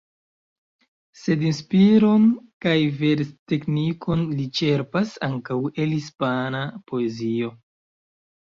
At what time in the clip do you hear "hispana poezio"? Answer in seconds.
5.99-7.53